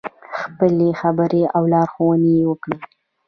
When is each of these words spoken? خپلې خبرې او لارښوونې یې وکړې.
خپلې 0.39 0.89
خبرې 1.01 1.43
او 1.55 1.63
لارښوونې 1.71 2.31
یې 2.39 2.43
وکړې. 2.49 2.77